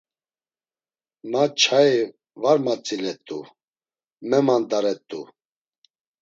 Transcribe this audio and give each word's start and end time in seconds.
Ma 1.31 1.41
nçai 1.49 1.93
var 2.41 2.57
matzilet̆u, 2.65 3.39
memandaret̆u. 4.29 5.21